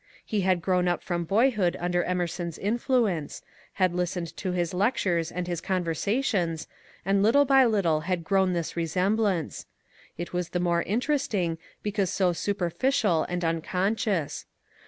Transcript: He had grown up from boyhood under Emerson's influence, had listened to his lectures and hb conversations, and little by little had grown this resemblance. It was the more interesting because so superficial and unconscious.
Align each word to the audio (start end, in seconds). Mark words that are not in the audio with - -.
He 0.25 0.41
had 0.41 0.63
grown 0.63 0.87
up 0.87 1.03
from 1.03 1.25
boyhood 1.25 1.77
under 1.79 2.03
Emerson's 2.03 2.57
influence, 2.57 3.43
had 3.73 3.93
listened 3.93 4.35
to 4.37 4.51
his 4.51 4.73
lectures 4.73 5.31
and 5.31 5.45
hb 5.45 5.61
conversations, 5.61 6.65
and 7.05 7.21
little 7.21 7.45
by 7.45 7.65
little 7.65 7.99
had 7.99 8.23
grown 8.23 8.53
this 8.53 8.75
resemblance. 8.75 9.67
It 10.17 10.33
was 10.33 10.49
the 10.49 10.59
more 10.59 10.81
interesting 10.81 11.59
because 11.83 12.11
so 12.11 12.33
superficial 12.33 13.27
and 13.29 13.45
unconscious. 13.45 14.47